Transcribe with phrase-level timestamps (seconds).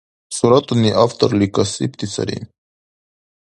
[0.37, 2.39] Суратуни авторли касибти сари.